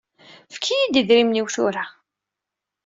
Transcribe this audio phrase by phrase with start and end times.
[0.53, 1.85] Fket-iyi-d idrimen-iw tura.